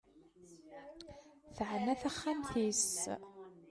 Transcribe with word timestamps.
Teɛna 1.55 1.93
taxxmat-is. 2.01 2.95